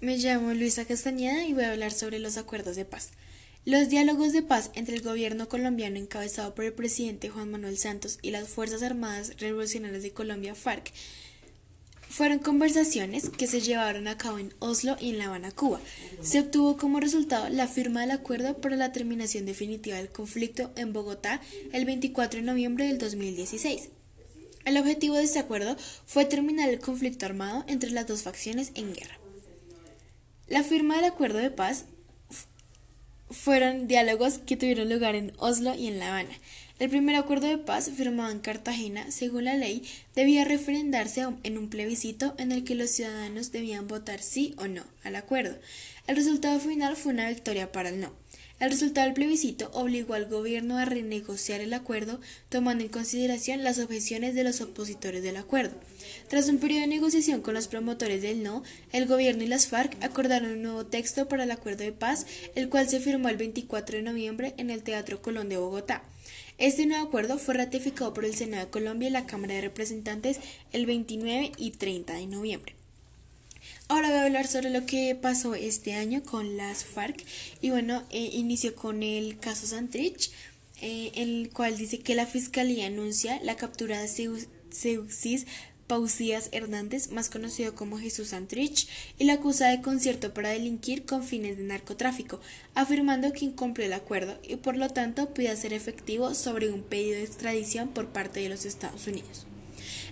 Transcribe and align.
Me 0.00 0.16
llamo 0.16 0.54
Luisa 0.54 0.86
Castañeda 0.86 1.44
y 1.44 1.52
voy 1.52 1.64
a 1.64 1.72
hablar 1.72 1.92
sobre 1.92 2.18
los 2.18 2.38
acuerdos 2.38 2.74
de 2.74 2.86
paz. 2.86 3.10
Los 3.66 3.90
diálogos 3.90 4.32
de 4.32 4.40
paz 4.40 4.70
entre 4.72 4.96
el 4.96 5.02
gobierno 5.02 5.50
colombiano 5.50 5.98
encabezado 5.98 6.54
por 6.54 6.64
el 6.64 6.72
presidente 6.72 7.28
Juan 7.28 7.50
Manuel 7.50 7.76
Santos 7.76 8.18
y 8.22 8.30
las 8.30 8.48
Fuerzas 8.48 8.82
Armadas 8.82 9.38
Revolucionarias 9.38 10.02
de 10.02 10.12
Colombia, 10.12 10.54
FARC, 10.54 10.90
fueron 12.08 12.38
conversaciones 12.38 13.28
que 13.28 13.46
se 13.46 13.60
llevaron 13.60 14.08
a 14.08 14.16
cabo 14.16 14.38
en 14.38 14.54
Oslo 14.58 14.96
y 14.98 15.10
en 15.10 15.18
La 15.18 15.26
Habana, 15.26 15.50
Cuba. 15.52 15.82
Se 16.22 16.40
obtuvo 16.40 16.78
como 16.78 16.98
resultado 16.98 17.50
la 17.50 17.68
firma 17.68 18.00
del 18.00 18.12
acuerdo 18.12 18.56
para 18.56 18.76
la 18.76 18.92
terminación 18.92 19.44
definitiva 19.44 19.98
del 19.98 20.08
conflicto 20.08 20.70
en 20.76 20.94
Bogotá 20.94 21.42
el 21.74 21.84
24 21.84 22.40
de 22.40 22.46
noviembre 22.46 22.86
del 22.86 22.96
2016. 22.96 23.90
El 24.64 24.78
objetivo 24.78 25.16
de 25.16 25.24
este 25.24 25.40
acuerdo 25.40 25.76
fue 26.06 26.24
terminar 26.24 26.70
el 26.70 26.80
conflicto 26.80 27.26
armado 27.26 27.64
entre 27.68 27.90
las 27.90 28.06
dos 28.06 28.22
facciones 28.22 28.72
en 28.74 28.94
guerra. 28.94 29.20
La 30.50 30.64
firma 30.64 30.96
del 30.96 31.04
acuerdo 31.04 31.38
de 31.38 31.52
paz 31.52 31.84
fueron 33.30 33.86
diálogos 33.86 34.38
que 34.38 34.56
tuvieron 34.56 34.90
lugar 34.90 35.14
en 35.14 35.32
Oslo 35.38 35.76
y 35.76 35.86
en 35.86 36.00
La 36.00 36.08
Habana. 36.08 36.36
El 36.80 36.90
primer 36.90 37.14
acuerdo 37.14 37.46
de 37.46 37.56
paz, 37.56 37.88
firmado 37.96 38.32
en 38.32 38.40
Cartagena, 38.40 39.12
según 39.12 39.44
la 39.44 39.54
ley, 39.54 39.88
debía 40.16 40.44
referendarse 40.44 41.24
en 41.44 41.56
un 41.56 41.70
plebiscito 41.70 42.34
en 42.36 42.50
el 42.50 42.64
que 42.64 42.74
los 42.74 42.90
ciudadanos 42.90 43.52
debían 43.52 43.86
votar 43.86 44.20
sí 44.20 44.56
o 44.58 44.66
no 44.66 44.82
al 45.04 45.14
acuerdo. 45.14 45.56
El 46.08 46.16
resultado 46.16 46.58
final 46.58 46.96
fue 46.96 47.12
una 47.12 47.28
victoria 47.28 47.70
para 47.70 47.90
el 47.90 48.00
no. 48.00 48.12
El 48.60 48.70
resultado 48.70 49.06
del 49.06 49.14
plebiscito 49.14 49.70
obligó 49.72 50.12
al 50.12 50.26
gobierno 50.26 50.76
a 50.76 50.84
renegociar 50.84 51.62
el 51.62 51.72
acuerdo, 51.72 52.20
tomando 52.50 52.84
en 52.84 52.90
consideración 52.90 53.64
las 53.64 53.78
objeciones 53.78 54.34
de 54.34 54.44
los 54.44 54.60
opositores 54.60 55.22
del 55.22 55.38
acuerdo. 55.38 55.74
Tras 56.28 56.46
un 56.50 56.58
periodo 56.58 56.82
de 56.82 56.88
negociación 56.88 57.40
con 57.40 57.54
los 57.54 57.68
promotores 57.68 58.20
del 58.20 58.42
no, 58.42 58.62
el 58.92 59.06
gobierno 59.06 59.44
y 59.44 59.46
las 59.46 59.66
FARC 59.66 59.96
acordaron 60.04 60.52
un 60.52 60.62
nuevo 60.62 60.84
texto 60.84 61.26
para 61.26 61.44
el 61.44 61.50
acuerdo 61.50 61.84
de 61.84 61.92
paz, 61.92 62.26
el 62.54 62.68
cual 62.68 62.86
se 62.86 63.00
firmó 63.00 63.30
el 63.30 63.38
24 63.38 63.96
de 63.96 64.02
noviembre 64.02 64.52
en 64.58 64.68
el 64.68 64.82
Teatro 64.82 65.22
Colón 65.22 65.48
de 65.48 65.56
Bogotá. 65.56 66.04
Este 66.58 66.84
nuevo 66.84 67.06
acuerdo 67.06 67.38
fue 67.38 67.54
ratificado 67.54 68.12
por 68.12 68.26
el 68.26 68.34
Senado 68.34 68.66
de 68.66 68.70
Colombia 68.70 69.08
y 69.08 69.12
la 69.12 69.24
Cámara 69.24 69.54
de 69.54 69.62
Representantes 69.62 70.38
el 70.72 70.84
29 70.84 71.52
y 71.56 71.70
30 71.70 72.12
de 72.12 72.26
noviembre. 72.26 72.79
Ahora 73.90 74.06
voy 74.06 74.18
a 74.18 74.22
hablar 74.22 74.46
sobre 74.46 74.70
lo 74.70 74.86
que 74.86 75.16
pasó 75.16 75.56
este 75.56 75.94
año 75.94 76.22
con 76.22 76.56
las 76.56 76.84
FARC 76.84 77.24
y 77.60 77.70
bueno, 77.70 78.04
eh, 78.10 78.30
inició 78.34 78.76
con 78.76 79.02
el 79.02 79.36
caso 79.40 79.66
Santrich, 79.66 80.30
eh, 80.80 81.10
el 81.16 81.50
cual 81.52 81.76
dice 81.76 81.98
que 81.98 82.14
la 82.14 82.24
fiscalía 82.24 82.86
anuncia 82.86 83.40
la 83.42 83.56
captura 83.56 84.00
de 84.00 84.06
Seuxis 84.70 85.46
Pausías 85.88 86.50
Hernández, 86.52 87.10
más 87.10 87.30
conocido 87.30 87.74
como 87.74 87.98
Jesús 87.98 88.28
Santrich, 88.28 88.86
y 89.18 89.24
la 89.24 89.32
acusa 89.32 89.66
de 89.66 89.82
concierto 89.82 90.32
para 90.32 90.50
delinquir 90.50 91.04
con 91.04 91.24
fines 91.24 91.56
de 91.56 91.64
narcotráfico, 91.64 92.40
afirmando 92.76 93.32
que 93.32 93.46
incumplió 93.46 93.88
el 93.88 93.92
acuerdo 93.92 94.38
y 94.44 94.54
por 94.54 94.76
lo 94.76 94.88
tanto 94.90 95.34
pide 95.34 95.56
ser 95.56 95.72
efectivo 95.72 96.32
sobre 96.34 96.70
un 96.70 96.84
pedido 96.84 97.16
de 97.16 97.24
extradición 97.24 97.88
por 97.88 98.06
parte 98.10 98.38
de 98.38 98.50
los 98.50 98.66
Estados 98.66 99.08
Unidos. 99.08 99.48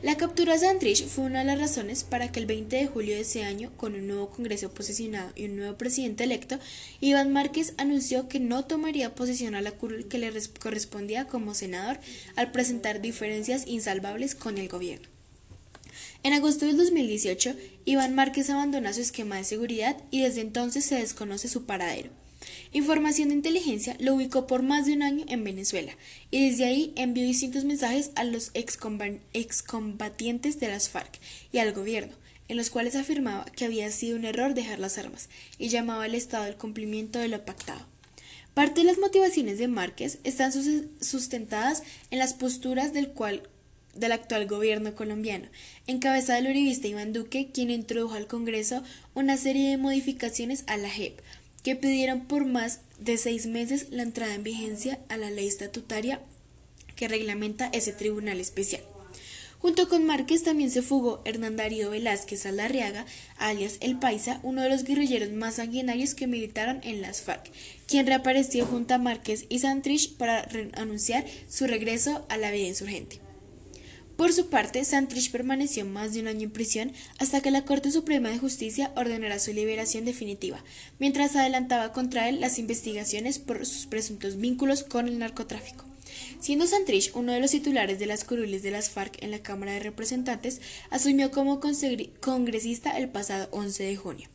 La 0.00 0.16
captura 0.16 0.52
de 0.52 0.60
Santrich 0.60 1.04
fue 1.08 1.24
una 1.24 1.40
de 1.40 1.44
las 1.44 1.58
razones 1.58 2.04
para 2.04 2.30
que 2.30 2.38
el 2.38 2.46
20 2.46 2.76
de 2.76 2.86
julio 2.86 3.16
de 3.16 3.22
ese 3.22 3.42
año, 3.42 3.72
con 3.76 3.94
un 3.96 4.06
nuevo 4.06 4.30
Congreso 4.30 4.70
posicionado 4.70 5.32
y 5.34 5.46
un 5.46 5.56
nuevo 5.56 5.76
presidente 5.76 6.22
electo, 6.22 6.60
Iván 7.00 7.32
Márquez 7.32 7.74
anunció 7.78 8.28
que 8.28 8.38
no 8.38 8.64
tomaría 8.64 9.16
posición 9.16 9.56
a 9.56 9.60
la 9.60 9.72
curul 9.72 10.06
que 10.06 10.18
le 10.18 10.30
correspondía 10.60 11.26
como 11.26 11.52
senador 11.52 11.98
al 12.36 12.52
presentar 12.52 13.00
diferencias 13.00 13.66
insalvables 13.66 14.36
con 14.36 14.58
el 14.58 14.68
gobierno. 14.68 15.08
En 16.22 16.32
agosto 16.32 16.66
del 16.66 16.76
2018, 16.76 17.56
Iván 17.84 18.14
Márquez 18.14 18.50
abandona 18.50 18.92
su 18.92 19.00
esquema 19.00 19.36
de 19.36 19.44
seguridad 19.44 19.96
y 20.12 20.22
desde 20.22 20.42
entonces 20.42 20.84
se 20.84 20.94
desconoce 20.94 21.48
su 21.48 21.64
paradero. 21.64 22.10
Información 22.72 23.28
de 23.28 23.34
inteligencia 23.34 23.96
lo 23.98 24.14
ubicó 24.14 24.46
por 24.46 24.62
más 24.62 24.84
de 24.84 24.92
un 24.92 25.02
año 25.02 25.24
en 25.28 25.42
Venezuela 25.42 25.96
y 26.30 26.50
desde 26.50 26.66
ahí 26.66 26.92
envió 26.96 27.24
distintos 27.24 27.64
mensajes 27.64 28.10
a 28.14 28.24
los 28.24 28.50
excombatientes 28.52 30.60
de 30.60 30.68
las 30.68 30.90
FARC 30.90 31.18
y 31.50 31.58
al 31.58 31.72
gobierno, 31.72 32.12
en 32.48 32.58
los 32.58 32.68
cuales 32.68 32.94
afirmaba 32.94 33.46
que 33.46 33.64
había 33.64 33.90
sido 33.90 34.18
un 34.18 34.26
error 34.26 34.52
dejar 34.52 34.80
las 34.80 34.98
armas 34.98 35.30
y 35.58 35.68
llamaba 35.68 36.04
al 36.04 36.14
Estado 36.14 36.44
al 36.44 36.56
cumplimiento 36.56 37.18
de 37.18 37.28
lo 37.28 37.44
pactado. 37.44 37.80
Parte 38.52 38.80
de 38.80 38.86
las 38.86 38.98
motivaciones 38.98 39.58
de 39.58 39.68
Márquez 39.68 40.18
están 40.24 40.52
sustentadas 41.00 41.84
en 42.10 42.18
las 42.18 42.34
posturas 42.34 42.92
del 42.92 43.12
del 43.94 44.12
actual 44.12 44.46
gobierno 44.46 44.94
colombiano, 44.94 45.46
encabezado 45.86 46.42
del 46.42 46.50
uribista 46.50 46.86
Iván 46.86 47.12
Duque, 47.12 47.48
quien 47.52 47.70
introdujo 47.70 48.14
al 48.14 48.26
Congreso 48.26 48.82
una 49.14 49.36
serie 49.36 49.70
de 49.70 49.76
modificaciones 49.76 50.64
a 50.66 50.76
la 50.76 50.88
JEP, 50.88 51.20
que 51.68 51.76
pidieron 51.76 52.20
por 52.22 52.46
más 52.46 52.80
de 52.98 53.18
seis 53.18 53.44
meses 53.44 53.88
la 53.90 54.02
entrada 54.02 54.34
en 54.34 54.42
vigencia 54.42 54.98
a 55.10 55.18
la 55.18 55.30
ley 55.30 55.46
estatutaria 55.46 56.18
que 56.96 57.08
reglamenta 57.08 57.68
ese 57.74 57.92
tribunal 57.92 58.40
especial. 58.40 58.80
Junto 59.58 59.86
con 59.86 60.06
Márquez 60.06 60.44
también 60.44 60.70
se 60.70 60.80
fugó 60.80 61.20
Hernán 61.26 61.58
Darío 61.58 61.90
Velázquez 61.90 62.46
Alarriaga, 62.46 63.04
alias 63.36 63.76
El 63.80 63.98
Paisa, 63.98 64.40
uno 64.42 64.62
de 64.62 64.70
los 64.70 64.84
guerrilleros 64.84 65.30
más 65.32 65.56
sanguinarios 65.56 66.14
que 66.14 66.26
militaron 66.26 66.80
en 66.84 67.02
las 67.02 67.20
FARC, 67.20 67.50
quien 67.86 68.06
reapareció 68.06 68.64
junto 68.64 68.94
a 68.94 68.98
Márquez 68.98 69.44
y 69.50 69.58
Santrich 69.58 70.16
para 70.16 70.48
anunciar 70.72 71.26
su 71.50 71.66
regreso 71.66 72.24
a 72.30 72.38
la 72.38 72.50
vida 72.50 72.68
insurgente. 72.68 73.20
Por 74.18 74.32
su 74.32 74.48
parte, 74.48 74.84
Santrich 74.84 75.30
permaneció 75.30 75.84
más 75.84 76.12
de 76.12 76.20
un 76.20 76.26
año 76.26 76.42
en 76.42 76.50
prisión 76.50 76.92
hasta 77.20 77.40
que 77.40 77.52
la 77.52 77.64
Corte 77.64 77.92
Suprema 77.92 78.30
de 78.30 78.38
Justicia 78.38 78.90
ordenara 78.96 79.38
su 79.38 79.52
liberación 79.52 80.04
definitiva, 80.04 80.58
mientras 80.98 81.36
adelantaba 81.36 81.92
contra 81.92 82.28
él 82.28 82.40
las 82.40 82.58
investigaciones 82.58 83.38
por 83.38 83.64
sus 83.64 83.86
presuntos 83.86 84.36
vínculos 84.36 84.82
con 84.82 85.06
el 85.06 85.20
narcotráfico. 85.20 85.84
Siendo 86.40 86.66
Santrich 86.66 87.12
uno 87.14 87.30
de 87.30 87.38
los 87.38 87.52
titulares 87.52 88.00
de 88.00 88.06
las 88.06 88.24
curules 88.24 88.64
de 88.64 88.72
las 88.72 88.90
FARC 88.90 89.22
en 89.22 89.30
la 89.30 89.38
Cámara 89.38 89.74
de 89.74 89.78
Representantes, 89.78 90.60
asumió 90.90 91.30
como 91.30 91.60
congresista 91.60 92.98
el 92.98 93.10
pasado 93.10 93.48
11 93.52 93.84
de 93.84 93.94
junio. 93.94 94.28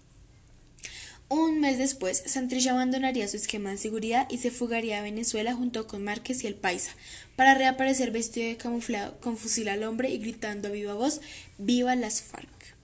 Un 1.36 1.62
mes 1.62 1.80
después, 1.80 2.22
Santrich 2.28 2.68
abandonaría 2.68 3.28
su 3.28 3.38
esquema 3.38 3.72
de 3.72 3.78
seguridad 3.78 4.28
y 4.30 4.38
se 4.38 4.52
fugaría 4.52 5.00
a 5.00 5.02
Venezuela 5.02 5.56
junto 5.56 5.88
con 5.88 6.04
Márquez 6.04 6.44
y 6.44 6.48
el 6.48 6.54
Paisa, 6.54 6.92
para 7.36 7.56
reaparecer 7.56 8.12
vestido 8.12 8.50
de 8.50 8.58
camuflado, 8.58 9.20
con 9.20 9.36
fusil 9.36 9.68
al 9.70 9.82
hombre 9.82 10.12
y 10.12 10.20
gritando 10.20 10.68
a 10.68 10.72
viva 10.72 10.94
voz 10.94 11.22
¡Viva 11.58 11.96
las 11.96 12.22
FARC! 12.22 12.76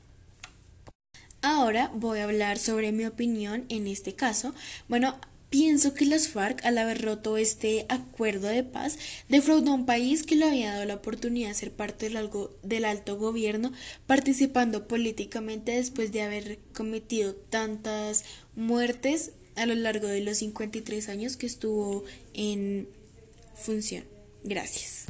Ahora 1.44 1.92
voy 1.94 2.18
a 2.18 2.24
hablar 2.24 2.58
sobre 2.58 2.92
mi 2.92 3.06
opinión 3.06 3.66
en 3.70 3.86
este 3.86 4.16
caso. 4.16 4.56
Bueno, 4.88 5.20
Pienso 5.50 5.96
que 5.96 6.06
las 6.06 6.28
FARC, 6.28 6.64
al 6.64 6.78
haber 6.78 7.02
roto 7.02 7.36
este 7.38 7.88
acuerdo 7.90 8.48
de 8.48 8.64
paz, 8.64 9.00
defraudó 9.30 9.72
a 9.72 9.76
un 9.76 9.86
país 9.88 10.24
que 10.24 10.36
le 10.36 10.46
había 10.46 10.74
dado 10.74 10.86
la 10.86 10.96
oportunidad 10.96 11.50
de 11.50 11.56
ser 11.56 11.72
parte 11.72 12.08
del, 12.10 12.30
del, 12.62 12.86
alto 12.86 13.18
gobierno, 13.18 13.72
participando 14.06 14.88
políticamente 14.88 15.72
después 15.72 16.12
de 16.12 16.22
haber 16.22 16.60
cometido 16.76 17.34
tantas 17.34 18.26
muertes 18.56 19.32
a 19.56 19.66
lo 19.66 19.74
largo 19.74 20.08
de 20.08 20.22
los 20.22 20.38
53 20.38 21.10
años 21.10 21.36
que 21.36 21.48
estuvo 21.48 22.04
en 22.36 22.88
función. 23.56 24.04
Gracias. 24.44 25.06